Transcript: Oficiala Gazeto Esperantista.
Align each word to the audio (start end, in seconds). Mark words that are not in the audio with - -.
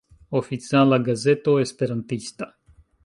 Oficiala 0.39 0.97
Gazeto 0.97 1.53
Esperantista. 1.59 2.47